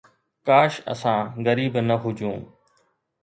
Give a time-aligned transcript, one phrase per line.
[0.47, 2.39] ڪاش اسان غريب نه هجون